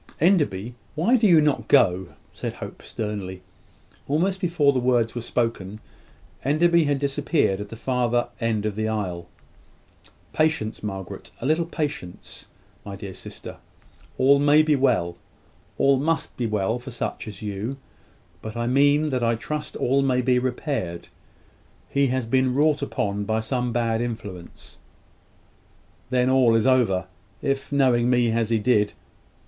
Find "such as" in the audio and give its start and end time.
16.89-17.43